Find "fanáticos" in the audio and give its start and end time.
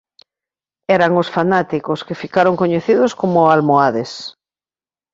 1.35-1.99